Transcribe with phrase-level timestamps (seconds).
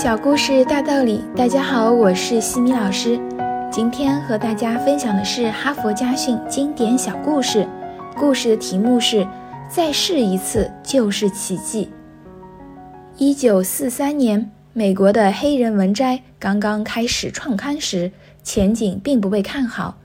[0.00, 3.18] 小故事大道理，大家好，我是西米老师。
[3.68, 7.66] 今天和大家分享的是哈佛家训经典小故事，
[8.14, 9.26] 故事的题目是
[9.68, 11.90] “再试一次就是奇迹”。
[13.18, 18.12] 一九四三年，美国的黑人文摘刚刚开始创刊时，
[18.44, 19.96] 前景并不被看好。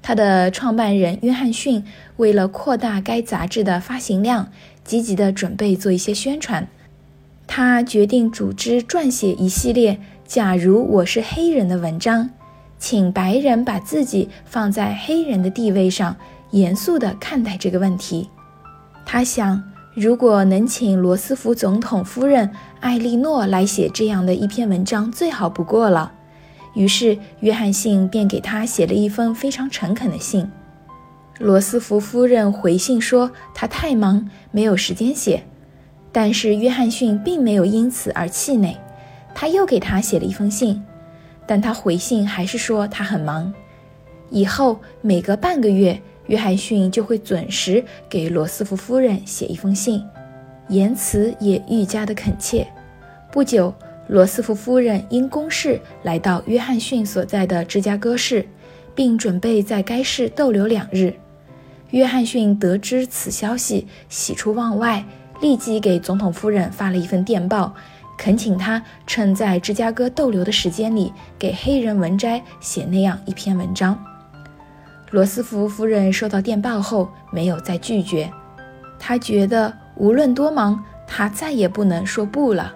[0.00, 1.84] 他的创办人约翰逊
[2.18, 4.52] 为了扩大该杂志的发行量，
[4.84, 6.68] 积极地准备做一些宣传。
[7.52, 12.30] 他决定组织撰写一系列“假如我是黑人”的文章，
[12.78, 16.14] 请白人把自己放在黑人的地位上，
[16.52, 18.30] 严肃地看待这个问题。
[19.04, 19.60] 他想，
[19.94, 26.12] 如果能请罗斯福总统夫人艾莉诺来写这样的一篇文章，最好不过了。
[26.74, 30.48] 于是，约翰逊便给他写了一封非常诚恳的信。
[31.40, 35.42] 罗斯福夫人回信说，他太忙，没有时间写。
[36.12, 38.76] 但是约翰逊并没有因此而气馁，
[39.34, 40.82] 他又给他写了一封信，
[41.46, 43.52] 但他回信还是说他很忙。
[44.28, 50.04] 以后每隔半个月，约翰逊就会准时给罗斯福夫人写一封信，
[50.68, 52.66] 言辞也愈加的恳切。
[53.32, 53.72] 不久，
[54.08, 58.44] 罗斯福夫人因公事来到约翰逊所在的芝加哥市，
[58.94, 61.14] 并准备在该市逗留两日。
[61.90, 65.04] 约翰逊得知此消息，喜出望外。
[65.40, 67.74] 立即给总统夫人发了一份电报，
[68.18, 73.98] 恳请他趁在芝加哥逗留的时间里，给《黑人文摘》写那样一篇文章。
[75.10, 78.30] 罗斯福夫人收到电报后，没有再拒绝。
[78.98, 82.72] 她觉得无论多忙，她再也不能说不了。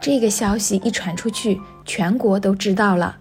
[0.00, 3.18] 这个消息一传出去，全国都知道了。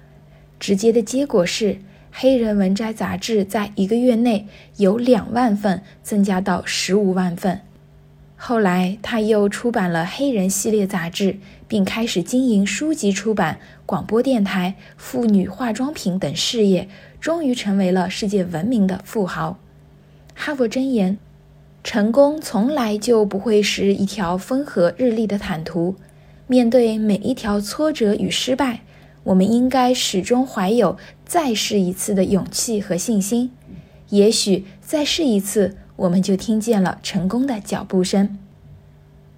[0.60, 1.74] 直接的结果是，
[2.12, 4.48] 《黑人文摘》杂志在一个月内
[4.78, 7.60] 由两万份增加到十五万份。
[8.42, 11.38] 后来，他又出版了《黑人》系列杂志，
[11.68, 16.88] 并开始经营书籍出版、广播电台、妇女化妆品等事业，
[17.20, 19.60] 终于成为了世界闻名的富豪。
[20.34, 21.18] 哈佛箴言：
[21.84, 25.96] 成功从来就不会是一条风和日丽的坦途。
[26.48, 28.84] 面对每一条挫折与失败，
[29.26, 33.52] 我们应该始终怀有再试一次的勇气和信心。
[34.08, 35.76] 也许再试一次。
[36.00, 38.38] 我们就听见了成功的脚步声。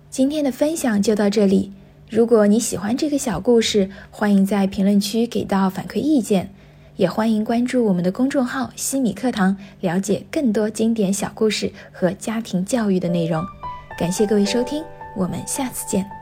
[0.09, 1.71] 今天的分享就到这里。
[2.09, 6.53] 如果你喜欢这个小故事，欢迎在评论区给到反馈意见，
[6.97, 13.43] 也欢迎关注我们的公众号“西米课堂”，了解更多经典小故事和家庭教育的内容。
[13.97, 14.83] 感谢各位收听，
[15.15, 16.20] 我们下次见。